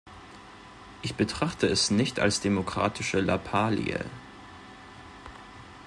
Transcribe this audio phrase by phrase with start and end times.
[1.03, 4.03] Ich betrachte es nicht als demokratische Lappalie.